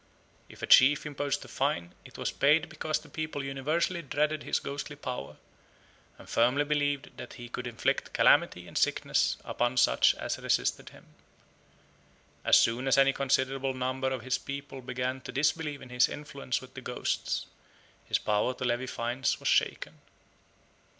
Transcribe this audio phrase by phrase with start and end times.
[0.49, 4.57] If a chief imposed a fine, it was paid because the people universally dreaded his
[4.57, 5.37] ghostly power,
[6.17, 11.05] and firmly believed that he could inflict calamity and sickness upon such as resisted him.
[12.43, 16.61] As soon as any considerable number of his people began to disbelieve in his influence
[16.61, 17.45] with the ghosts,
[18.03, 19.99] his power to levy fines was shaken.